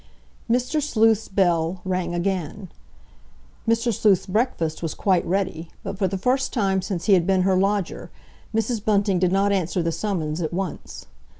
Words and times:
Mr. 0.49 0.81
Sleuth's 0.81 1.27
bell 1.27 1.79
rang 1.85 2.15
again. 2.15 2.69
Mr. 3.67 3.93
Sleuth's 3.93 4.25
breakfast 4.25 4.81
was 4.81 4.95
quite 4.95 5.23
ready, 5.27 5.69
but 5.83 5.99
for 5.99 6.07
the 6.07 6.17
first 6.17 6.51
time 6.51 6.81
since 6.81 7.05
he 7.05 7.13
had 7.13 7.27
been 7.27 7.43
her 7.43 7.55
lodger 7.55 8.09
Mrs. 8.51 8.83
Bunting 8.83 9.19
did 9.19 9.31
not 9.31 9.51
answer 9.51 9.83
the 9.83 9.91
summons 9.91 10.41
at 10.41 10.53
once. 10.53 11.05